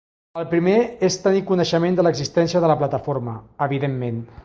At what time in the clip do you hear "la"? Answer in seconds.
2.75-2.79